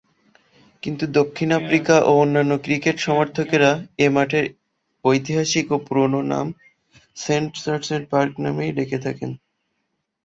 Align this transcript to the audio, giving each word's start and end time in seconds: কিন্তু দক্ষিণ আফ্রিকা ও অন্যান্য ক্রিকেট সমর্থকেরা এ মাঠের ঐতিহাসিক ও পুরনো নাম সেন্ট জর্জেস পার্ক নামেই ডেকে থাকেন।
কিন্তু 0.83 1.05
দক্ষিণ 1.19 1.49
আফ্রিকা 1.59 1.95
ও 2.01 2.11
অন্যান্য 2.15 2.53
ক্রিকেট 2.65 2.97
সমর্থকেরা 2.99 3.71
এ 3.99 4.07
মাঠের 4.09 4.45
ঐতিহাসিক 5.05 5.65
ও 5.71 5.87
পুরনো 5.87 6.19
নাম 6.31 6.47
সেন্ট 7.17 7.51
জর্জেস 7.63 8.03
পার্ক 8.11 8.33
নামেই 8.43 8.71
ডেকে 8.77 8.97
থাকেন। 9.05 9.31